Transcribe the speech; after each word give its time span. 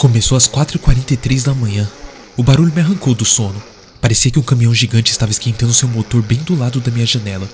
Começou 0.00 0.34
às 0.34 0.48
4h43 0.48 1.44
da 1.44 1.52
manhã. 1.52 1.86
O 2.34 2.42
barulho 2.42 2.72
me 2.72 2.80
arrancou 2.80 3.14
do 3.14 3.26
sono. 3.26 3.62
Parecia 4.00 4.30
que 4.30 4.38
um 4.38 4.42
caminhão 4.42 4.72
gigante 4.72 5.12
estava 5.12 5.30
esquentando 5.30 5.74
seu 5.74 5.86
motor 5.86 6.22
bem 6.22 6.38
do 6.38 6.56
lado 6.56 6.80
da 6.80 6.90
minha 6.90 7.04
janela. 7.04 7.46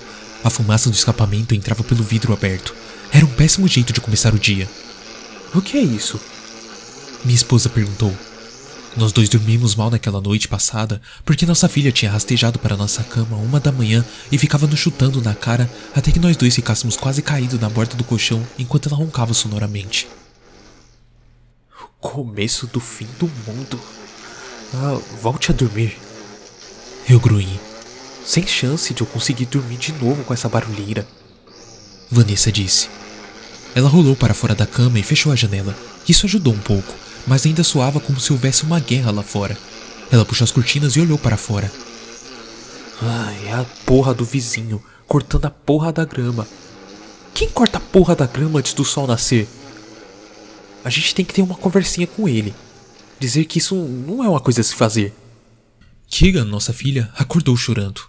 A 0.45 0.49
fumaça 0.49 0.89
do 0.89 0.95
escapamento 0.95 1.53
entrava 1.53 1.83
pelo 1.83 2.05
vidro 2.05 2.31
aberto. 2.31 2.73
Era 3.11 3.25
um 3.25 3.29
péssimo 3.33 3.67
jeito 3.67 3.91
de 3.91 3.99
começar 3.99 4.33
o 4.33 4.39
dia. 4.39 4.65
O 5.53 5.61
que 5.61 5.77
é 5.77 5.81
isso? 5.81 6.21
Minha 7.25 7.35
esposa 7.35 7.67
perguntou. 7.67 8.15
Nós 8.95 9.11
dois 9.11 9.27
dormimos 9.27 9.75
mal 9.75 9.91
naquela 9.91 10.21
noite 10.21 10.47
passada 10.47 11.01
porque 11.25 11.45
nossa 11.45 11.67
filha 11.67 11.91
tinha 11.91 12.09
rastejado 12.09 12.59
para 12.59 12.77
nossa 12.77 13.03
cama 13.03 13.35
uma 13.35 13.59
da 13.59 13.73
manhã 13.73 14.05
e 14.31 14.37
ficava 14.37 14.65
nos 14.67 14.79
chutando 14.79 15.21
na 15.21 15.35
cara 15.35 15.69
até 15.93 16.13
que 16.13 16.19
nós 16.19 16.37
dois 16.37 16.55
ficássemos 16.55 16.95
quase 16.95 17.21
caídos 17.21 17.59
na 17.59 17.69
borda 17.69 17.97
do 17.97 18.05
colchão 18.05 18.41
enquanto 18.57 18.87
ela 18.87 18.95
roncava 18.95 19.33
sonoramente. 19.33 20.07
Começo 21.99 22.67
do 22.67 22.79
fim 22.79 23.07
do 23.19 23.29
mundo. 23.47 23.79
Ah, 24.73 24.99
volte 25.19 25.51
a 25.51 25.53
dormir. 25.53 25.97
Eu 27.09 27.19
grunhi. 27.19 27.59
Sem 28.23 28.45
chance 28.45 28.93
de 28.93 29.01
eu 29.01 29.07
conseguir 29.07 29.45
dormir 29.45 29.77
de 29.77 29.91
novo 29.93 30.23
com 30.23 30.33
essa 30.33 30.47
barulheira. 30.47 31.07
Vanessa 32.11 32.51
disse. 32.51 32.87
Ela 33.73 33.89
rolou 33.89 34.15
para 34.15 34.35
fora 34.35 34.53
da 34.53 34.67
cama 34.67 34.99
e 34.99 35.03
fechou 35.03 35.31
a 35.31 35.35
janela. 35.35 35.75
Isso 36.07 36.27
ajudou 36.27 36.53
um 36.53 36.59
pouco, 36.59 36.93
mas 37.25 37.45
ainda 37.45 37.63
soava 37.63 37.99
como 37.99 38.19
se 38.19 38.31
houvesse 38.31 38.63
uma 38.63 38.79
guerra 38.79 39.11
lá 39.11 39.23
fora. 39.23 39.57
Ela 40.11 40.23
puxou 40.23 40.45
as 40.45 40.51
cortinas 40.51 40.95
e 40.95 41.01
olhou 41.01 41.17
para 41.17 41.35
fora. 41.35 41.71
Ai, 43.01 43.47
é 43.47 43.53
a 43.53 43.65
porra 43.85 44.13
do 44.13 44.23
vizinho, 44.23 44.83
cortando 45.07 45.45
a 45.45 45.49
porra 45.49 45.91
da 45.91 46.05
grama. 46.05 46.47
Quem 47.33 47.49
corta 47.49 47.79
a 47.79 47.81
porra 47.81 48.15
da 48.15 48.27
grama 48.27 48.59
antes 48.59 48.73
do 48.73 48.85
sol 48.85 49.07
nascer? 49.07 49.47
A 50.83 50.89
gente 50.89 51.13
tem 51.13 51.25
que 51.25 51.33
ter 51.33 51.41
uma 51.41 51.55
conversinha 51.55 52.07
com 52.07 52.27
ele. 52.27 52.53
Dizer 53.19 53.45
que 53.45 53.57
isso 53.57 53.75
não 53.75 54.23
é 54.23 54.29
uma 54.29 54.39
coisa 54.39 54.61
a 54.61 54.63
se 54.63 54.75
fazer. 54.75 55.13
Keegan, 56.07 56.45
nossa 56.45 56.71
filha, 56.71 57.11
acordou 57.15 57.57
chorando. 57.57 58.01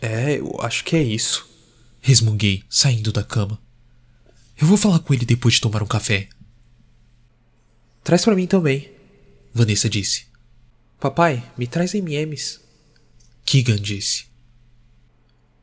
É, 0.00 0.38
eu 0.38 0.56
acho 0.60 0.84
que 0.84 0.96
é 0.96 1.02
isso. 1.02 1.48
Resmunguei, 2.00 2.62
saindo 2.68 3.12
da 3.12 3.22
cama. 3.24 3.60
Eu 4.56 4.66
vou 4.66 4.76
falar 4.76 5.00
com 5.00 5.12
ele 5.12 5.26
depois 5.26 5.54
de 5.54 5.60
tomar 5.60 5.82
um 5.82 5.86
café. 5.86 6.28
Traz 8.02 8.24
para 8.24 8.34
mim 8.34 8.46
também. 8.46 8.90
Vanessa 9.52 9.88
disse. 9.88 10.26
Papai, 10.98 11.42
me 11.56 11.66
traz 11.66 11.94
MMs. 11.94 12.60
Keegan 13.44 13.76
disse. 13.76 14.26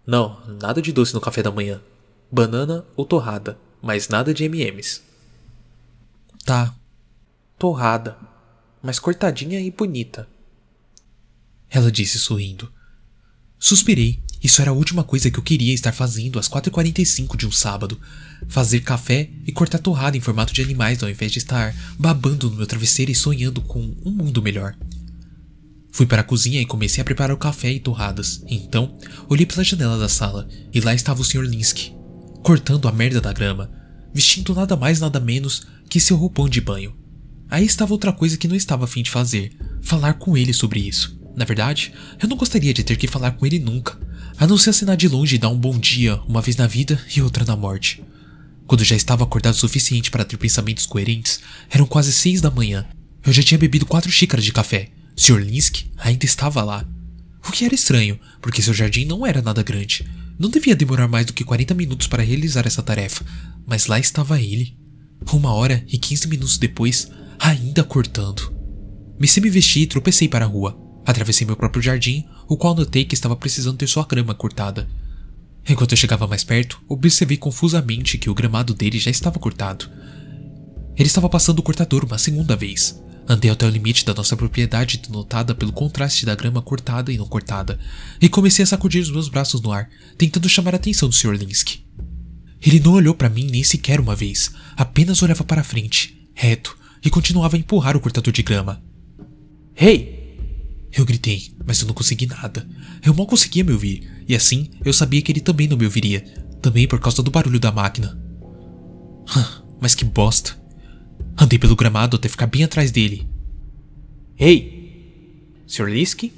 Não, 0.06 0.40
nada 0.62 0.82
de 0.82 0.92
doce 0.92 1.14
no 1.14 1.22
café 1.22 1.42
da 1.42 1.52
manhã. 1.52 1.82
Banana 2.32 2.86
ou 2.96 3.06
torrada, 3.06 3.58
mas 3.86 4.10
nada 4.10 4.34
de 4.34 4.44
MMs. 4.50 5.02
Tá. 6.44 6.74
Torrada, 7.58 8.18
mas 8.82 8.98
cortadinha 8.98 9.62
e 9.62 9.70
bonita. 9.70 10.28
Ela 11.70 11.92
disse 11.92 12.18
sorrindo. 12.18 12.72
Suspirei. 13.60 14.20
Isso 14.44 14.62
era 14.62 14.72
a 14.72 14.74
última 14.74 15.04
coisa 15.04 15.30
que 15.30 15.38
eu 15.38 15.44
queria 15.44 15.74
estar 15.74 15.92
fazendo 15.92 16.40
às 16.40 16.50
4h45 16.50 17.38
de 17.38 17.48
um 17.48 17.52
sábado. 17.52 18.00
Fazer 18.48 18.82
café 18.82 19.30
e 19.46 19.52
cortar 19.52 19.78
torrada 19.78 20.18
em 20.18 20.22
formato 20.22 20.54
de 20.54 20.64
animais 20.64 21.02
ao 21.02 21.10
invés 21.10 21.32
de 21.32 21.38
estar 21.38 21.76
babando 21.98 22.50
no 22.50 22.58
meu 22.58 22.68
travesseiro 22.68 23.12
e 23.12 23.16
sonhando 23.16 23.62
com 23.62 23.80
um 24.04 24.12
mundo 24.12 24.42
melhor. 24.42 24.76
Fui 25.92 26.08
para 26.08 26.22
a 26.22 26.26
cozinha 26.26 26.60
e 26.60 26.66
comecei 26.66 27.02
a 27.02 27.06
preparar 27.06 27.36
o 27.36 27.40
café 27.40 27.72
e 27.72 27.80
torradas. 27.80 28.44
Então, 28.48 28.98
olhei 29.30 29.46
pela 29.46 29.64
janela 29.64 29.98
da 29.98 30.10
sala 30.10 30.48
e 30.74 30.82
lá 30.82 30.94
estava 30.94 31.22
o 31.22 31.24
Sr. 31.24 31.44
Linsky, 31.44 31.95
cortando 32.46 32.88
a 32.88 32.92
merda 32.92 33.20
da 33.20 33.34
grama, 33.34 33.72
vestindo 34.14 34.54
nada 34.54 34.76
mais 34.76 35.00
nada 35.00 35.20
menos 35.20 35.64
que 35.90 36.00
seu 36.00 36.16
roupão 36.16 36.48
de 36.48 36.62
banho. 36.62 36.96
Aí 37.50 37.66
estava 37.66 37.92
outra 37.92 38.14
coisa 38.14 38.38
que 38.38 38.48
não 38.48 38.56
estava 38.56 38.86
afim 38.86 39.02
de 39.02 39.10
fazer: 39.10 39.58
falar 39.82 40.14
com 40.14 40.38
ele 40.38 40.54
sobre 40.54 40.80
isso. 40.80 41.20
Na 41.36 41.44
verdade, 41.44 41.92
eu 42.22 42.30
não 42.30 42.38
gostaria 42.38 42.72
de 42.72 42.84
ter 42.84 42.98
que 42.98 43.08
falar 43.08 43.32
com 43.32 43.48
ele 43.48 43.58
nunca, 43.58 44.00
a 44.38 44.46
não 44.46 44.60
ser 44.60 44.70
assinar 44.70 44.96
de 44.96 45.08
longe 45.08 45.36
e 45.36 45.40
dar 45.40 45.50
um 45.50 45.58
bom 45.58 45.76
dia, 45.80 46.18
uma 46.28 46.40
vez 46.40 46.56
na 46.56 46.68
vida 46.68 47.04
e 47.16 47.20
outra 47.20 47.44
na 47.44 47.56
morte. 47.56 48.04
Quando 48.68 48.84
já 48.84 48.96
estava 48.96 49.24
acordado 49.24 49.56
o 49.56 49.58
suficiente 49.58 50.12
para 50.12 50.24
ter 50.24 50.38
pensamentos 50.38 50.86
coerentes, 50.86 51.40
eram 51.72 51.88
quase 51.88 52.14
seis 52.14 52.42
da 52.42 52.52
manhã. 52.52 52.86
Eu 53.26 53.34
já 53.34 53.42
tinha 53.42 53.58
bebido 53.58 53.88
quatro 53.88 54.12
xícaras 54.12 54.46
de 54.46 54.54
café. 54.54 54.92
Sr. 55.16 55.40
Linsky 55.40 55.90
ainda 55.98 56.26
estava 56.26 56.64
lá. 56.64 56.86
O 57.48 57.52
que 57.52 57.66
era 57.66 57.74
estranho, 57.74 58.20
porque 58.40 58.62
seu 58.62 58.74
jardim 58.74 59.06
não 59.06 59.26
era 59.26 59.42
nada 59.42 59.64
grande. 59.64 60.06
Não 60.38 60.50
devia 60.50 60.76
demorar 60.76 61.08
mais 61.08 61.26
do 61.26 61.34
que 61.34 61.44
40 61.44 61.74
minutos 61.74 62.08
para 62.08 62.24
realizar 62.24 62.68
essa 62.68 62.84
tarefa, 62.84 63.26
mas 63.66 63.88
lá 63.88 63.98
estava 63.98 64.42
ele. 64.42 64.78
Uma 65.32 65.54
hora 65.54 65.84
e 65.88 65.98
15 65.98 66.28
minutos 66.28 66.58
depois, 66.58 67.10
ainda 67.40 67.84
cortando. 67.84 68.54
Me 69.20 69.28
semi-vesti 69.28 69.82
e 69.82 69.88
tropecei 69.88 70.28
para 70.28 70.46
a 70.46 70.48
rua. 70.48 70.78
Atravessei 71.06 71.48
meu 71.48 71.56
próprio 71.56 71.82
jardim, 71.82 72.26
o 72.48 72.58
qual 72.58 72.76
notei 72.76 73.06
que 73.06 73.16
estava 73.16 73.36
precisando 73.36 73.78
ter 73.78 73.88
sua 73.88 74.06
grama 74.06 74.36
cortada. 74.36 74.90
Enquanto 75.68 75.94
eu 75.94 75.98
chegava 75.98 76.28
mais 76.28 76.44
perto, 76.44 76.82
observei 76.88 77.38
confusamente 77.38 78.18
que 78.18 78.30
o 78.30 78.36
gramado 78.36 78.74
dele 78.74 79.00
já 79.00 79.10
estava 79.10 79.40
cortado. 79.40 79.90
Ele 80.98 81.08
estava 81.08 81.30
passando 81.30 81.60
o 81.60 81.64
cortador 81.64 82.06
uma 82.06 82.18
segunda 82.18 82.56
vez. 82.56 83.02
Andei 83.28 83.50
até 83.50 83.66
o 83.66 83.70
limite 83.70 84.06
da 84.06 84.14
nossa 84.14 84.38
propriedade 84.38 84.98
denotada 84.98 85.56
pelo 85.56 85.72
contraste 85.72 86.26
da 86.26 86.36
grama 86.36 86.62
cortada 86.62 87.12
e 87.12 87.18
não 87.18 87.26
cortada, 87.26 87.80
e 88.22 88.30
comecei 88.30 88.64
a 88.64 88.68
sacudir 88.68 89.02
os 89.02 89.10
meus 89.10 89.28
braços 89.28 89.62
no 89.62 89.72
ar, 89.72 89.90
tentando 90.18 90.48
chamar 90.48 90.76
a 90.76 90.78
atenção 90.78 91.10
do 91.10 91.16
Sr. 91.16 91.34
Linsky. 91.34 91.86
Ele 92.62 92.80
não 92.80 92.94
olhou 92.94 93.16
para 93.16 93.30
mim 93.30 93.48
nem 93.50 93.64
sequer 93.64 94.00
uma 94.00 94.16
vez, 94.16 94.52
apenas 94.78 95.24
olhava 95.24 95.44
para 95.44 95.64
frente, 95.64 96.30
reto, 96.34 96.78
e 97.04 97.10
continuava 97.10 97.56
a 97.56 97.60
empurrar 97.60 97.98
o 97.98 98.00
cortador 98.00 98.34
de 98.34 98.44
grama. 98.44 98.84
Hey! 99.76 100.16
Eu 100.92 101.04
gritei, 101.04 101.54
mas 101.66 101.82
eu 101.82 101.88
não 101.88 101.94
consegui 101.94 102.26
nada. 102.26 102.66
Eu 103.04 103.14
mal 103.14 103.28
conseguia 103.28 103.64
me 103.64 103.74
ouvir, 103.74 104.24
e 104.28 104.36
assim 104.36 104.70
eu 104.84 104.94
sabia 104.94 105.22
que 105.22 105.32
ele 105.32 105.42
também 105.42 105.68
não 105.68 105.76
me 105.76 105.84
ouviria, 105.84 106.22
também 106.62 106.88
por 106.88 107.00
causa 107.00 107.22
do 107.22 107.30
barulho 107.32 107.60
da 107.60 107.72
máquina. 107.72 108.18
Mas 109.82 109.94
que 109.94 110.06
bosta. 110.06 110.65
Andei 111.38 111.60
pelo 111.60 111.76
gramado 111.76 112.16
até 112.16 112.30
ficar 112.30 112.48
bem 112.48 112.64
atrás 112.64 112.92
dele. 112.92 113.28
Ei! 114.38 115.54
Sr. 115.68 115.90
Linsky? 115.90 116.32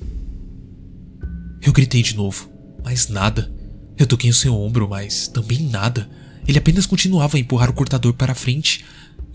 Eu 1.61 1.73
gritei 1.73 2.01
de 2.01 2.15
novo, 2.15 2.49
mas 2.83 3.07
nada. 3.07 3.53
Eu 3.97 4.07
toquei 4.07 4.29
o 4.29 4.33
seu 4.33 4.55
ombro, 4.55 4.87
mas 4.87 5.27
também 5.27 5.59
nada. 5.59 6.09
Ele 6.47 6.57
apenas 6.57 6.85
continuava 6.85 7.37
a 7.37 7.39
empurrar 7.39 7.69
o 7.69 7.73
cortador 7.73 8.13
para 8.13 8.31
a 8.31 8.35
frente, 8.35 8.85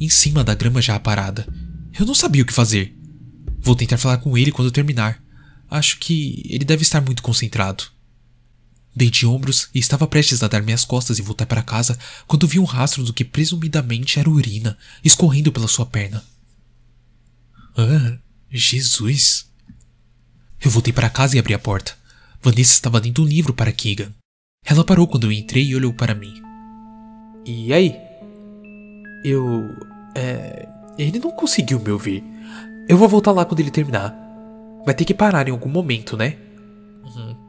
em 0.01 0.09
cima 0.09 0.43
da 0.43 0.55
grama 0.55 0.81
já 0.81 0.99
parada. 0.99 1.47
Eu 1.99 2.07
não 2.07 2.15
sabia 2.15 2.43
o 2.43 2.47
que 2.47 2.53
fazer. 2.53 2.97
Vou 3.61 3.77
tentar 3.77 3.99
falar 3.99 4.19
com 4.19 4.37
ele 4.37 4.51
quando 4.51 4.71
terminar. 4.71 5.23
Acho 5.71 5.99
que 5.99 6.43
ele 6.49 6.65
deve 6.65 6.83
estar 6.83 7.01
muito 7.01 7.23
concentrado. 7.23 7.85
Dei 8.95 9.11
de 9.11 9.27
ombros 9.27 9.69
e 9.75 9.79
estava 9.79 10.07
prestes 10.07 10.43
a 10.43 10.49
dar 10.49 10.63
minhas 10.63 10.85
costas 10.85 11.19
e 11.19 11.23
voltar 11.23 11.47
para 11.47 11.63
casa 11.63 11.99
quando 12.27 12.47
vi 12.47 12.59
um 12.59 12.65
rastro 12.65 13.03
do 13.03 13.13
que 13.13 13.25
presumidamente 13.25 14.19
era 14.19 14.29
urina 14.29 14.77
escorrendo 15.03 15.51
pela 15.51 15.69
sua 15.69 15.87
perna. 15.87 16.23
Ah, 17.77 18.19
Jesus! 18.51 19.47
Eu 20.61 20.71
voltei 20.71 20.93
para 20.93 21.11
casa 21.11 21.37
e 21.37 21.39
abri 21.39 21.55
a 21.55 21.59
porta. 21.59 21.97
Vanessa 22.43 22.75
estava 22.75 22.99
lendo 22.99 23.23
um 23.23 23.27
livro 23.27 23.55
para 23.55 23.73
Keegan. 23.73 24.13
Ela 24.65 24.85
parou 24.85 25.09
quando 25.09 25.25
eu 25.25 25.33
entrei 25.33 25.65
e 25.65 25.75
olhou 25.75 25.93
para 25.93 26.15
mim. 26.15 26.35
E 27.45 27.73
aí? 27.73 27.97
Eu. 29.25 29.75
É. 30.15 30.69
Ele 30.99 31.19
não 31.19 31.33
conseguiu 31.33 31.81
me 31.81 31.91
ouvir. 31.91 32.23
Eu 32.89 32.97
vou 32.97 33.09
voltar 33.09 33.33
lá 33.33 33.45
quando 33.45 33.61
ele 33.61 33.71
terminar. 33.71 34.15
Vai 34.85 34.95
ter 34.95 35.05
que 35.05 35.15
parar 35.15 35.49
em 35.49 35.53
algum 35.53 35.69
momento, 35.69 36.17
né? 36.17 36.37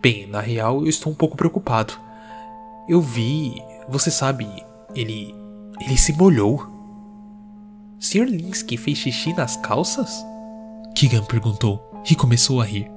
Bem, 0.02 0.28
na 0.28 0.40
real, 0.40 0.82
eu 0.82 0.90
estou 0.90 1.12
um 1.12 1.16
pouco 1.16 1.38
preocupado. 1.38 1.94
Eu 2.88 3.02
vi. 3.02 3.62
Você 3.90 4.12
sabe, 4.12 4.48
ele. 4.96 5.34
Ele 5.82 5.98
se 5.98 6.14
molhou. 6.14 6.68
Sr. 8.00 8.26
Linsky 8.26 8.78
fez 8.78 8.98
xixi 8.98 9.34
nas 9.34 9.58
calças? 9.58 10.24
Keegan 10.96 11.24
perguntou 11.24 11.82
e 12.10 12.16
começou 12.16 12.62
a 12.62 12.66
rir. 12.66 12.92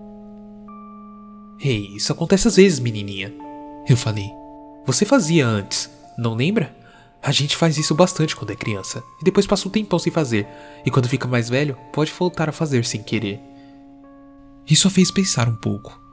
Ei, 1.61 1.71
hey, 1.71 1.97
isso 1.97 2.13
acontece 2.13 2.49
às 2.49 2.57
vezes, 2.57 2.81
menininha. 2.81 3.33
Eu 3.89 3.97
falei. 3.97 4.31
Você 4.85 5.05
fazia 5.05 5.47
antes, 5.47 5.91
não 6.19 6.35
lembra? 6.35 6.77
A 7.23 7.33
gente 7.33 7.57
faz 7.57 7.79
isso 7.79 7.95
bastante 7.95 8.37
quando 8.37 8.53
é 8.53 8.57
criança, 8.57 9.03
e 9.21 9.25
depois 9.25 9.47
passa 9.47 9.67
um 9.67 9.71
tempão 9.71 9.99
sem 9.99 10.13
fazer, 10.13 10.47
e 10.85 10.91
quando 10.91 11.09
fica 11.09 11.27
mais 11.27 11.49
velho, 11.49 11.77
pode 11.93 12.13
voltar 12.13 12.49
a 12.49 12.53
fazer 12.53 12.85
sem 12.85 13.03
querer. 13.03 13.41
Isso 14.69 14.87
a 14.87 14.91
fez 14.91 15.11
pensar 15.11 15.49
um 15.49 15.57
pouco. 15.57 16.06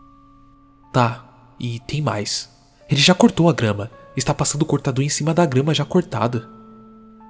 Tá, 0.94 1.25
e 1.60 1.80
tem 1.80 2.04
mais. 2.04 2.50
Ele 2.88 3.01
já 3.01 3.16
cortou 3.16 3.50
a 3.50 3.54
grama, 3.54 3.90
está 4.16 4.31
passando 4.31 4.62
o 4.62 4.66
cortador 4.66 5.04
em 5.04 5.10
cima 5.10 5.34
da 5.34 5.44
grama 5.44 5.74
já 5.74 5.84
cortada. 5.84 6.48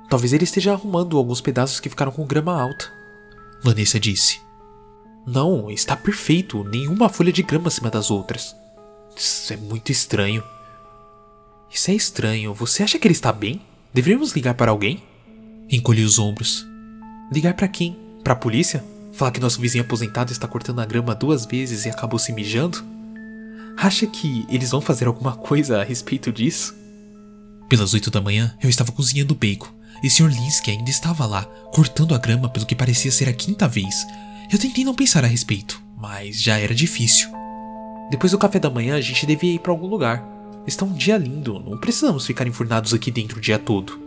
Talvez 0.10 0.34
ele 0.34 0.44
esteja 0.44 0.74
arrumando 0.74 1.18
alguns 1.18 1.40
pedaços 1.40 1.80
que 1.80 1.90
ficaram 1.90 2.12
com 2.12 2.28
grama 2.28 2.62
alta. 2.62 2.92
Vanessa 3.64 3.98
disse. 3.98 4.42
Não, 5.26 5.72
está 5.72 5.96
perfeito, 5.96 6.66
nenhuma 6.66 7.08
folha 7.08 7.32
de 7.32 7.42
grama 7.42 7.70
acima 7.70 7.90
das 7.90 8.12
outras. 8.12 8.54
Isso 9.16 9.54
é 9.54 9.56
muito 9.56 9.94
estranho. 9.94 10.44
Isso 11.72 11.90
é 11.90 11.94
estranho, 11.94 12.54
você 12.54 12.84
acha 12.84 13.00
que 13.00 13.08
ele 13.08 13.14
está 13.14 13.32
bem? 13.32 13.62
Deveríamos 13.94 14.34
ligar 14.34 14.56
para 14.56 14.72
alguém? 14.72 15.02
Encolhi 15.72 16.04
os 16.04 16.20
ombros. 16.20 16.68
Ligar 17.32 17.54
para 17.54 17.70
quem? 17.70 17.98
Pra 18.24 18.36
polícia? 18.36 18.84
Falar 19.14 19.32
que 19.32 19.40
nosso 19.40 19.62
vizinho 19.62 19.86
aposentado 19.86 20.34
está 20.34 20.48
cortando 20.48 20.82
a 20.82 20.86
grama 20.86 21.16
duas 21.16 21.46
vezes 21.46 21.86
e 21.86 21.90
acabou 21.90 22.20
se 22.20 22.34
mijando? 22.34 22.93
Acha 23.84 24.08
que 24.08 24.46
eles 24.48 24.72
vão 24.72 24.80
fazer 24.80 25.08
alguma 25.08 25.36
coisa 25.36 25.82
a 25.82 25.84
respeito 25.84 26.32
disso? 26.32 26.74
Pelas 27.68 27.94
oito 27.94 28.10
da 28.10 28.22
manhã, 28.22 28.58
eu 28.64 28.70
estava 28.70 28.94
cozinhando 28.94 29.36
bacon 29.36 29.68
e 30.02 30.10
Sr. 30.10 30.30
Linsky 30.30 30.72
ainda 30.72 30.90
estava 30.90 31.26
lá, 31.26 31.44
cortando 31.74 32.16
a 32.16 32.18
grama 32.18 32.48
pelo 32.48 32.66
que 32.66 32.78
parecia 32.78 33.12
ser 33.12 33.28
a 33.28 33.34
quinta 33.34 33.68
vez. 33.68 34.08
Eu 34.50 34.58
tentei 34.58 34.86
não 34.86 34.96
pensar 34.96 35.26
a 35.26 35.28
respeito, 35.28 35.84
mas 35.98 36.42
já 36.42 36.58
era 36.58 36.74
difícil. 36.74 37.30
Depois 38.10 38.32
do 38.32 38.38
café 38.38 38.58
da 38.58 38.70
manhã, 38.70 38.96
a 38.96 39.02
gente 39.02 39.26
devia 39.26 39.56
ir 39.56 39.60
para 39.60 39.74
algum 39.74 39.88
lugar. 39.88 40.24
Está 40.66 40.86
um 40.86 40.94
dia 40.94 41.18
lindo, 41.18 41.60
não 41.60 41.78
precisamos 41.78 42.26
ficar 42.26 42.48
enfurnados 42.48 42.94
aqui 42.94 43.12
dentro 43.12 43.38
o 43.38 43.42
dia 43.42 43.60
todo. 43.60 44.00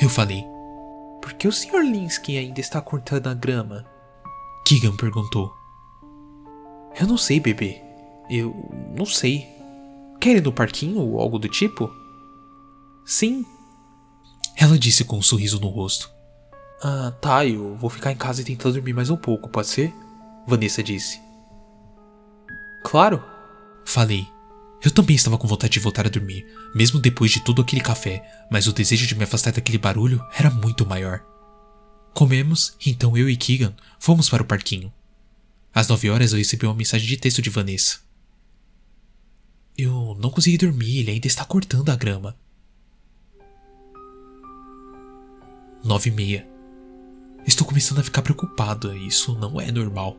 Eu 0.00 0.08
falei. 0.08 0.44
Por 1.20 1.32
que 1.32 1.48
o 1.48 1.52
Sr. 1.52 1.82
Linsky 1.82 2.38
ainda 2.38 2.60
está 2.60 2.80
cortando 2.80 3.26
a 3.26 3.34
grama? 3.34 3.84
Keegan 4.64 4.94
perguntou. 4.94 5.52
Eu 6.96 7.08
não 7.08 7.18
sei, 7.18 7.40
bebê. 7.40 7.85
Eu 8.28 8.54
não 8.96 9.06
sei. 9.06 9.46
Quer 10.20 10.36
ir 10.36 10.42
no 10.42 10.52
parquinho 10.52 10.98
ou 10.98 11.20
algo 11.20 11.38
do 11.38 11.48
tipo? 11.48 11.92
Sim. 13.04 13.44
Ela 14.56 14.78
disse 14.78 15.04
com 15.04 15.18
um 15.18 15.22
sorriso 15.22 15.60
no 15.60 15.68
rosto. 15.68 16.10
Ah, 16.82 17.12
tá, 17.20 17.46
eu 17.46 17.76
vou 17.76 17.88
ficar 17.88 18.12
em 18.12 18.16
casa 18.16 18.40
e 18.40 18.44
tentar 18.44 18.70
dormir 18.70 18.92
mais 18.92 19.10
um 19.10 19.16
pouco, 19.16 19.48
pode 19.48 19.68
ser? 19.68 19.92
Vanessa 20.46 20.82
disse. 20.82 21.20
Claro. 22.84 23.22
Falei. 23.84 24.26
Eu 24.84 24.90
também 24.90 25.16
estava 25.16 25.38
com 25.38 25.48
vontade 25.48 25.72
de 25.72 25.80
voltar 25.80 26.06
a 26.06 26.10
dormir, 26.10 26.46
mesmo 26.74 27.00
depois 27.00 27.30
de 27.30 27.40
todo 27.40 27.62
aquele 27.62 27.80
café, 27.80 28.22
mas 28.50 28.66
o 28.66 28.72
desejo 28.72 29.06
de 29.06 29.14
me 29.14 29.24
afastar 29.24 29.52
daquele 29.52 29.78
barulho 29.78 30.24
era 30.36 30.50
muito 30.50 30.86
maior. 30.86 31.24
Comemos, 32.14 32.76
então 32.84 33.16
eu 33.16 33.28
e 33.28 33.36
Keegan 33.36 33.74
fomos 33.98 34.28
para 34.28 34.42
o 34.42 34.46
parquinho. 34.46 34.92
Às 35.74 35.88
nove 35.88 36.08
horas 36.08 36.32
eu 36.32 36.38
recebi 36.38 36.66
uma 36.66 36.74
mensagem 36.74 37.06
de 37.06 37.16
texto 37.16 37.42
de 37.42 37.50
Vanessa. 37.50 37.98
Eu 39.78 40.16
não 40.18 40.30
consegui 40.30 40.56
dormir, 40.56 41.00
ele 41.00 41.10
ainda 41.10 41.26
está 41.26 41.44
cortando 41.44 41.90
a 41.90 41.96
grama. 41.96 42.34
Nove 45.84 46.08
e 46.08 46.12
meia. 46.12 46.48
Estou 47.46 47.66
começando 47.66 47.98
a 47.98 48.02
ficar 48.02 48.22
preocupada, 48.22 48.96
isso 48.96 49.38
não 49.38 49.60
é 49.60 49.70
normal. 49.70 50.16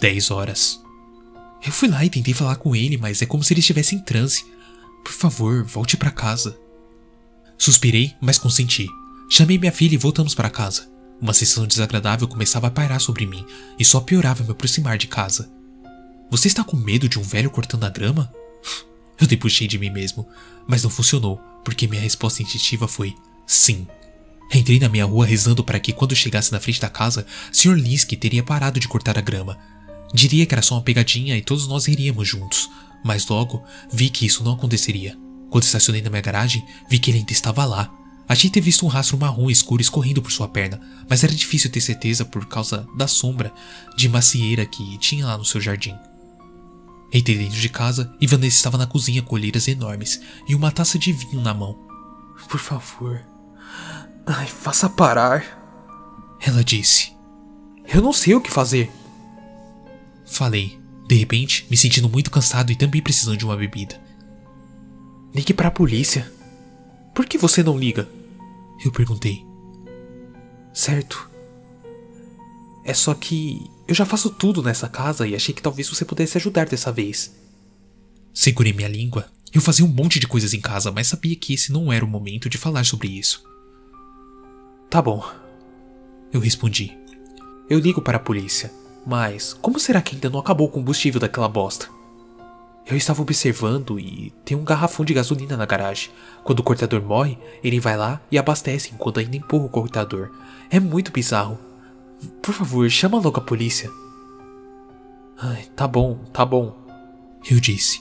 Dez 0.00 0.30
horas. 0.30 0.80
Eu 1.66 1.72
fui 1.72 1.88
lá 1.88 2.04
e 2.04 2.10
tentei 2.10 2.32
falar 2.32 2.56
com 2.56 2.74
ele, 2.76 2.96
mas 2.96 3.20
é 3.22 3.26
como 3.26 3.42
se 3.42 3.52
ele 3.52 3.60
estivesse 3.60 3.96
em 3.96 3.98
transe. 3.98 4.44
Por 5.04 5.12
favor, 5.12 5.64
volte 5.64 5.96
para 5.96 6.10
casa. 6.10 6.58
Suspirei, 7.58 8.14
mas 8.20 8.38
consenti. 8.38 8.86
Chamei 9.28 9.58
minha 9.58 9.72
filha 9.72 9.94
e 9.94 9.98
voltamos 9.98 10.34
para 10.34 10.48
casa. 10.48 10.88
Uma 11.20 11.34
sensação 11.34 11.66
desagradável 11.66 12.28
começava 12.28 12.68
a 12.68 12.70
pairar 12.70 13.00
sobre 13.00 13.26
mim 13.26 13.44
e 13.78 13.84
só 13.84 14.00
piorava 14.00 14.44
me 14.44 14.50
aproximar 14.50 14.96
de 14.96 15.08
casa. 15.08 15.50
Você 16.32 16.48
está 16.48 16.64
com 16.64 16.78
medo 16.78 17.10
de 17.10 17.18
um 17.18 17.22
velho 17.22 17.50
cortando 17.50 17.84
a 17.84 17.90
grama? 17.90 18.32
Eu 19.20 19.26
depuxei 19.26 19.68
de 19.68 19.78
mim 19.78 19.90
mesmo, 19.90 20.26
mas 20.66 20.82
não 20.82 20.88
funcionou, 20.88 21.38
porque 21.62 21.86
minha 21.86 22.00
resposta 22.00 22.42
instintiva 22.42 22.88
foi 22.88 23.14
sim. 23.46 23.86
Entrei 24.50 24.80
na 24.80 24.88
minha 24.88 25.04
rua 25.04 25.26
rezando 25.26 25.62
para 25.62 25.78
que, 25.78 25.92
quando 25.92 26.16
chegasse 26.16 26.50
na 26.50 26.58
frente 26.58 26.80
da 26.80 26.88
casa, 26.88 27.26
Sr. 27.52 27.74
Linsky 27.74 28.16
teria 28.16 28.42
parado 28.42 28.80
de 28.80 28.88
cortar 28.88 29.18
a 29.18 29.20
grama 29.20 29.58
Diria 30.14 30.46
que 30.46 30.54
era 30.54 30.62
só 30.62 30.76
uma 30.76 30.82
pegadinha 30.82 31.36
e 31.36 31.42
todos 31.42 31.68
nós 31.68 31.86
iríamos 31.86 32.26
juntos, 32.26 32.70
mas 33.04 33.26
logo 33.28 33.62
vi 33.92 34.08
que 34.08 34.24
isso 34.24 34.42
não 34.42 34.54
aconteceria. 34.54 35.14
Quando 35.50 35.64
estacionei 35.64 36.00
na 36.00 36.08
minha 36.08 36.22
garagem, 36.22 36.64
vi 36.88 36.98
que 36.98 37.10
ele 37.10 37.18
ainda 37.18 37.32
estava 37.32 37.66
lá. 37.66 37.92
Achei 38.26 38.48
ter 38.48 38.62
visto 38.62 38.86
um 38.86 38.88
rastro 38.88 39.18
marrom 39.18 39.50
escuro 39.50 39.82
escorrendo 39.82 40.22
por 40.22 40.32
sua 40.32 40.48
perna, 40.48 40.80
mas 41.10 41.22
era 41.22 41.34
difícil 41.34 41.70
ter 41.70 41.82
certeza 41.82 42.24
por 42.24 42.46
causa 42.46 42.86
da 42.96 43.06
sombra 43.06 43.52
de 43.98 44.08
macieira 44.08 44.64
que 44.64 44.96
tinha 44.96 45.26
lá 45.26 45.36
no 45.36 45.44
seu 45.44 45.60
jardim. 45.60 45.94
Entrei 47.12 47.36
dentro 47.36 47.60
de 47.60 47.68
casa 47.68 48.14
e 48.20 48.26
Vanessa 48.26 48.56
estava 48.56 48.78
na 48.78 48.86
cozinha 48.86 49.22
com 49.22 49.34
olheiras 49.34 49.68
enormes 49.68 50.20
e 50.48 50.54
uma 50.54 50.72
taça 50.72 50.98
de 50.98 51.12
vinho 51.12 51.42
na 51.42 51.52
mão. 51.52 51.78
Por 52.48 52.58
favor. 52.58 53.22
Ai, 54.26 54.46
faça 54.46 54.88
parar. 54.88 55.60
Ela 56.40 56.64
disse. 56.64 57.12
Eu 57.86 58.00
não 58.00 58.12
sei 58.12 58.34
o 58.34 58.40
que 58.40 58.50
fazer. 58.50 58.90
Falei, 60.24 60.80
de 61.06 61.14
repente, 61.16 61.66
me 61.70 61.76
sentindo 61.76 62.08
muito 62.08 62.30
cansado 62.30 62.72
e 62.72 62.76
também 62.76 63.02
precisando 63.02 63.36
de 63.36 63.44
uma 63.44 63.56
bebida. 63.56 64.00
Ligue 65.34 65.52
para 65.52 65.68
a 65.68 65.72
polícia. 65.72 66.32
Por 67.14 67.26
que 67.26 67.36
você 67.36 67.62
não 67.62 67.78
liga? 67.78 68.08
Eu 68.84 68.90
perguntei. 68.90 69.44
Certo. 70.72 71.30
É 72.84 72.94
só 72.94 73.14
que 73.14 73.70
eu 73.86 73.94
já 73.94 74.04
faço 74.04 74.30
tudo 74.30 74.62
nessa 74.62 74.88
casa 74.88 75.26
e 75.26 75.34
achei 75.34 75.54
que 75.54 75.62
talvez 75.62 75.88
você 75.88 76.04
pudesse 76.04 76.36
ajudar 76.38 76.66
dessa 76.66 76.92
vez. 76.92 77.34
Segurei 78.32 78.72
minha 78.72 78.88
língua. 78.88 79.26
Eu 79.52 79.60
fazia 79.60 79.84
um 79.84 79.88
monte 79.88 80.18
de 80.18 80.26
coisas 80.26 80.54
em 80.54 80.60
casa, 80.60 80.90
mas 80.90 81.08
sabia 81.08 81.36
que 81.36 81.52
esse 81.52 81.72
não 81.72 81.92
era 81.92 82.04
o 82.04 82.08
momento 82.08 82.48
de 82.48 82.56
falar 82.56 82.84
sobre 82.84 83.08
isso. 83.08 83.44
Tá 84.88 85.02
bom. 85.02 85.22
Eu 86.32 86.40
respondi. 86.40 86.96
Eu 87.68 87.78
ligo 87.78 88.00
para 88.00 88.16
a 88.16 88.20
polícia. 88.20 88.72
Mas 89.06 89.52
como 89.52 89.80
será 89.80 90.00
que 90.00 90.14
ainda 90.14 90.30
não 90.30 90.38
acabou 90.38 90.68
o 90.68 90.70
combustível 90.70 91.20
daquela 91.20 91.48
bosta? 91.48 91.88
Eu 92.86 92.96
estava 92.96 93.22
observando 93.22 93.98
e 93.98 94.32
tem 94.44 94.56
um 94.56 94.64
garrafão 94.64 95.04
de 95.04 95.14
gasolina 95.14 95.56
na 95.56 95.66
garagem. 95.66 96.10
Quando 96.42 96.60
o 96.60 96.62
cortador 96.62 97.02
morre, 97.02 97.38
ele 97.62 97.80
vai 97.80 97.96
lá 97.96 98.20
e 98.30 98.38
abastece 98.38 98.90
enquanto 98.92 99.20
ainda 99.20 99.36
empurra 99.36 99.66
o 99.66 99.70
cortador. 99.70 100.30
É 100.70 100.80
muito 100.80 101.12
bizarro. 101.12 101.58
Por 102.42 102.54
favor, 102.54 102.88
chama 102.90 103.20
logo 103.20 103.38
a 103.38 103.44
polícia. 103.44 103.90
Ai, 105.38 105.64
tá 105.76 105.88
bom, 105.88 106.16
tá 106.32 106.44
bom. 106.44 106.76
Eu 107.50 107.58
disse. 107.58 108.00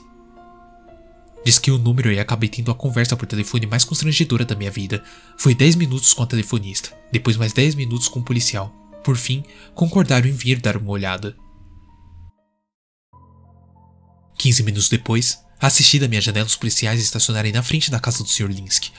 Disquei 1.44 1.74
o 1.74 1.80
número 1.80 2.12
e 2.12 2.20
acabei 2.20 2.48
tendo 2.48 2.70
a 2.70 2.76
conversa 2.76 3.18
por 3.18 3.26
telefone 3.26 3.66
mais 3.66 3.84
constrangedora 3.84 4.46
da 4.46 4.56
minha 4.56 4.70
vida. 4.70 5.04
Foi 5.38 5.56
10 5.56 5.76
minutos 5.76 6.14
com 6.14 6.22
a 6.22 6.28
telefonista, 6.28 6.96
depois 7.12 7.36
mais 7.36 7.52
10 7.52 7.74
minutos 7.76 8.08
com 8.08 8.20
o 8.20 8.24
policial. 8.24 8.72
Por 9.04 9.18
fim, 9.18 9.44
concordaram 9.74 10.28
em 10.28 10.32
vir 10.32 10.62
dar 10.62 10.78
uma 10.78 10.92
olhada. 10.92 11.36
Quinze 14.38 14.62
minutos 14.62 14.90
depois, 14.90 15.40
assisti 15.60 15.98
da 15.98 16.08
minha 16.08 16.22
janela 16.22 16.46
os 16.46 16.56
policiais 16.56 17.02
estacionarem 17.02 17.52
na 17.52 17.64
frente 17.64 17.90
da 17.90 18.00
casa 18.00 18.24
do 18.24 18.30
Sr. 18.30 18.48
Linsky. 18.48 18.92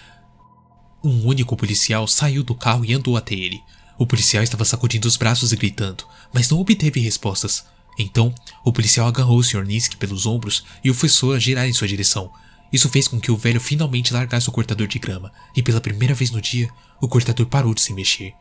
Um 1.05 1.27
único 1.27 1.57
policial 1.57 2.07
saiu 2.09 2.43
do 2.43 2.55
carro 2.55 2.85
e 2.85 2.93
andou 2.93 3.17
até 3.17 3.35
ele. 3.35 3.61
O 3.99 4.07
policial 4.07 4.43
estava 4.43 4.65
sacudindo 4.65 5.07
os 5.07 5.17
braços 5.17 5.53
e 5.53 5.57
gritando, 5.57 6.05
mas 6.33 6.49
não 6.51 6.59
obteve 6.59 7.01
respostas. 7.01 7.65
Então, 7.99 8.35
o 8.65 8.73
policial 8.73 9.07
agarrou 9.07 9.39
o 9.39 9.45
Sr. 9.45 9.63
Linsky 9.63 9.97
pelos 9.97 10.27
ombros 10.27 10.65
e 10.83 10.91
o 10.91 10.95
forçou 10.95 11.33
a 11.35 11.39
girar 11.39 11.69
em 11.69 11.73
sua 11.73 11.89
direção. 11.89 12.33
Isso 12.73 12.89
fez 12.89 13.07
com 13.07 13.21
que 13.21 13.31
o 13.31 13.37
velho 13.37 13.61
finalmente 13.61 14.15
largasse 14.15 14.49
o 14.49 14.53
cortador 14.53 14.87
de 14.87 14.99
grama, 14.99 15.31
e 15.55 15.63
pela 15.63 15.81
primeira 15.81 16.15
vez 16.15 16.31
no 16.31 16.41
dia, 16.41 16.71
o 17.01 17.07
cortador 17.07 17.47
parou 17.47 17.75
de 17.75 17.83
se 17.83 17.93
mexer. 17.93 18.33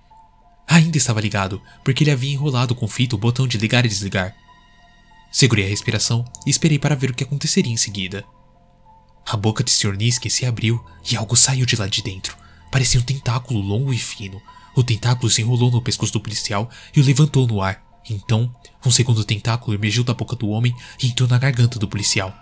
Ainda 0.66 0.98
estava 0.98 1.20
ligado, 1.20 1.62
porque 1.84 2.04
ele 2.04 2.12
havia 2.12 2.32
enrolado 2.32 2.74
com 2.74 2.88
fita 2.88 3.16
o 3.16 3.20
botão 3.20 3.46
de 3.46 3.58
ligar 3.58 3.86
e 3.86 3.90
desligar. 3.90 4.34
Segurei 5.30 5.66
a 5.66 5.70
respiração 5.70 6.24
e 6.46 6.50
esperei 6.50 6.80
para 6.80 6.96
ver 6.96 7.12
o 7.12 7.14
que 7.14 7.24
aconteceria 7.24 7.72
em 7.72 7.78
seguida. 7.78 8.24
A 9.26 9.36
boca 9.36 9.64
de 9.64 9.72
Sr. 9.72 9.96
Niski 9.96 10.30
se 10.30 10.46
abriu 10.46 10.84
e 11.10 11.16
algo 11.16 11.36
saiu 11.36 11.66
de 11.66 11.76
lá 11.76 11.88
de 11.88 12.02
dentro. 12.02 12.38
Parecia 12.72 13.00
um 13.00 13.04
tentáculo 13.04 13.60
longo 13.60 13.94
e 13.94 13.98
fino. 13.98 14.42
O 14.76 14.84
tentáculo 14.84 15.30
se 15.30 15.42
enrolou 15.42 15.70
no 15.70 15.82
pescoço 15.82 16.14
do 16.14 16.22
policial 16.22 16.70
e 16.96 17.00
o 17.00 17.04
levantou 17.04 17.46
no 17.48 17.62
ar. 17.62 17.84
Então, 18.10 18.54
um 18.86 18.92
segundo 18.92 19.24
tentáculo 19.24 19.76
emergiu 19.76 20.04
da 20.04 20.14
boca 20.14 20.36
do 20.36 20.50
homem 20.50 20.76
e 21.02 21.08
entrou 21.08 21.28
na 21.28 21.38
garganta 21.38 21.78
do 21.78 21.88
policial. 21.88 22.34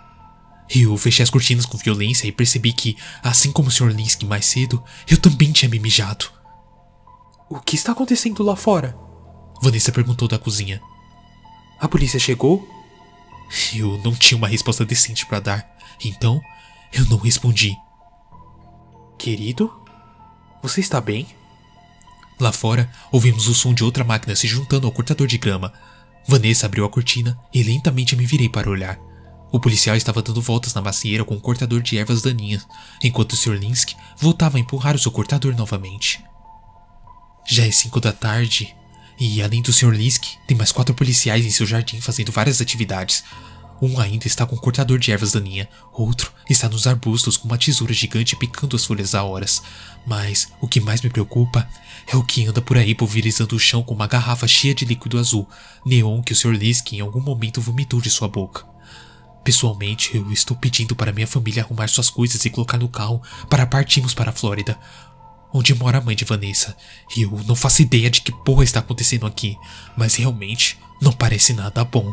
Eu 0.72 0.96
fechei 0.96 1.22
as 1.22 1.30
cortinas 1.30 1.66
com 1.66 1.76
violência 1.76 2.26
e 2.26 2.32
percebi 2.32 2.72
que, 2.72 2.96
assim 3.22 3.50
como 3.50 3.68
o 3.68 3.72
Sr. 3.72 3.88
Linsky 3.88 4.24
mais 4.24 4.46
cedo, 4.46 4.82
eu 5.08 5.16
também 5.16 5.50
tinha 5.50 5.68
me 5.68 5.80
mijado. 5.80 6.26
O 7.48 7.58
que 7.58 7.74
está 7.74 7.90
acontecendo 7.90 8.44
lá 8.44 8.54
fora? 8.54 8.96
Vanessa 9.60 9.90
perguntou 9.90 10.28
da 10.28 10.38
cozinha. 10.38 10.80
A 11.80 11.88
polícia 11.88 12.20
chegou? 12.20 12.66
Eu 13.74 13.98
não 14.04 14.14
tinha 14.14 14.38
uma 14.38 14.46
resposta 14.46 14.84
decente 14.84 15.26
para 15.26 15.40
dar, 15.40 15.76
então 16.04 16.40
eu 16.92 17.04
não 17.06 17.18
respondi. 17.18 17.76
Querido, 19.18 19.72
você 20.62 20.80
está 20.80 21.00
bem? 21.00 21.26
Lá 22.40 22.50
fora, 22.50 22.90
ouvimos 23.12 23.46
o 23.48 23.54
som 23.54 23.74
de 23.74 23.84
outra 23.84 24.02
máquina 24.02 24.34
se 24.34 24.48
juntando 24.48 24.86
ao 24.86 24.92
cortador 24.92 25.26
de 25.26 25.36
grama. 25.36 25.70
Vanessa 26.26 26.64
abriu 26.64 26.86
a 26.86 26.88
cortina 26.88 27.38
e 27.52 27.62
lentamente 27.62 28.16
me 28.16 28.24
virei 28.24 28.48
para 28.48 28.70
olhar. 28.70 28.98
O 29.52 29.60
policial 29.60 29.94
estava 29.94 30.22
dando 30.22 30.40
voltas 30.40 30.72
na 30.72 30.80
macieira 30.80 31.22
com 31.22 31.34
um 31.34 31.40
cortador 31.40 31.82
de 31.82 31.98
ervas 31.98 32.22
daninhas, 32.22 32.66
enquanto 33.02 33.32
o 33.32 33.36
Sr. 33.36 33.58
Linsky 33.58 33.94
voltava 34.16 34.56
a 34.56 34.60
empurrar 34.60 34.96
o 34.96 34.98
seu 34.98 35.12
cortador 35.12 35.54
novamente. 35.54 36.24
Já 37.46 37.66
é 37.66 37.70
cinco 37.70 38.00
da 38.00 38.12
tarde, 38.12 38.74
e 39.18 39.42
além 39.42 39.60
do 39.60 39.72
Sr. 39.72 39.90
Lisk, 39.90 40.24
tem 40.46 40.56
mais 40.56 40.72
quatro 40.72 40.94
policiais 40.94 41.44
em 41.44 41.50
seu 41.50 41.66
jardim 41.66 42.00
fazendo 42.00 42.32
várias 42.32 42.62
atividades. 42.62 43.22
Um 43.82 44.00
ainda 44.00 44.26
está 44.26 44.46
com 44.46 44.56
um 44.56 44.58
cortador 44.58 44.98
de 44.98 45.12
ervas 45.12 45.32
daninha, 45.32 45.68
outro 45.92 46.29
está 46.52 46.68
nos 46.68 46.86
arbustos 46.86 47.36
com 47.36 47.46
uma 47.46 47.58
tesoura 47.58 47.92
gigante 47.92 48.36
picando 48.36 48.76
as 48.76 48.84
folhas 48.84 49.14
a 49.14 49.22
horas. 49.22 49.62
Mas 50.06 50.48
o 50.60 50.68
que 50.68 50.80
mais 50.80 51.00
me 51.00 51.10
preocupa 51.10 51.68
é 52.06 52.16
o 52.16 52.22
que 52.22 52.46
anda 52.46 52.60
por 52.60 52.76
aí 52.76 52.94
pulverizando 52.94 53.54
o 53.54 53.58
chão 53.58 53.82
com 53.82 53.94
uma 53.94 54.06
garrafa 54.06 54.46
cheia 54.48 54.74
de 54.74 54.84
líquido 54.84 55.18
azul, 55.18 55.48
neon 55.84 56.22
que 56.22 56.32
o 56.32 56.36
Sr. 56.36 56.52
Lisk 56.52 56.92
em 56.92 57.00
algum 57.00 57.20
momento 57.20 57.60
vomitou 57.60 58.00
de 58.00 58.10
sua 58.10 58.28
boca. 58.28 58.64
Pessoalmente, 59.44 60.14
eu 60.14 60.30
estou 60.32 60.56
pedindo 60.56 60.94
para 60.94 61.12
minha 61.12 61.26
família 61.26 61.62
arrumar 61.62 61.88
suas 61.88 62.10
coisas 62.10 62.44
e 62.44 62.50
colocar 62.50 62.78
no 62.78 62.88
carro 62.88 63.22
para 63.48 63.66
partirmos 63.66 64.12
para 64.12 64.30
a 64.30 64.34
Flórida, 64.34 64.78
onde 65.52 65.74
mora 65.74 65.98
a 65.98 66.00
mãe 66.00 66.14
de 66.14 66.24
Vanessa. 66.24 66.76
E 67.16 67.22
eu 67.22 67.30
não 67.46 67.56
faço 67.56 67.82
ideia 67.82 68.10
de 68.10 68.20
que 68.20 68.32
porra 68.32 68.64
está 68.64 68.80
acontecendo 68.80 69.26
aqui, 69.26 69.56
mas 69.96 70.14
realmente 70.14 70.78
não 71.00 71.12
parece 71.12 71.52
nada 71.52 71.84
bom. 71.84 72.12